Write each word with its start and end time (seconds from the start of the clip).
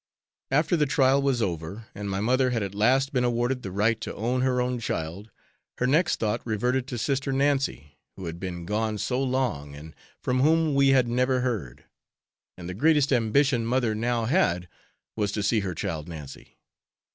After 0.49 0.75
the 0.75 0.87
trial 0.87 1.21
was 1.21 1.43
over 1.43 1.85
and 1.93 2.09
my 2.09 2.19
mother 2.21 2.49
had 2.49 2.63
at 2.63 2.73
last 2.73 3.13
been 3.13 3.23
awarded 3.23 3.61
the 3.61 3.69
right 3.69 4.01
to 4.01 4.15
own 4.15 4.41
her 4.41 4.59
own 4.59 4.79
child, 4.79 5.29
her 5.77 5.85
next 5.85 6.19
thought 6.19 6.41
reverted 6.43 6.87
to 6.87 6.97
sister 6.97 7.31
Nancy, 7.31 7.99
who 8.15 8.25
had 8.25 8.39
been 8.39 8.65
gone 8.65 8.97
so 8.97 9.21
long, 9.21 9.75
and 9.75 9.93
from 10.19 10.39
whom 10.39 10.73
we 10.73 10.87
had 10.87 11.07
never 11.07 11.41
heard, 11.41 11.83
and 12.57 12.67
the 12.67 12.73
greatest 12.73 13.13
ambition 13.13 13.63
mother 13.63 13.93
now 13.93 14.25
had 14.25 14.67
was 15.15 15.31
to 15.33 15.43
see 15.43 15.59
her 15.59 15.75
child 15.75 16.07
Nancy. 16.09 16.57